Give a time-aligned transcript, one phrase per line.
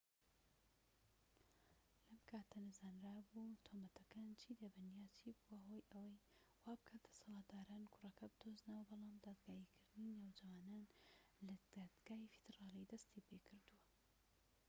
[2.05, 6.23] لەم کاتەدا نەزانرابوو تۆمەتەکان چی دەبن یان چی بووە هۆی ئەوەی
[6.65, 10.83] وابکات دەسەڵاتداران کوڕەکە بدۆزنەوە بەڵام دادگاییکردنی نەوجەوانان
[11.47, 13.81] لە دادگای فیدرالی دەستی پێکردووە